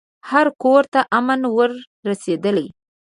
[0.29, 1.71] هر کورته امن ور
[2.07, 2.67] رسېدلی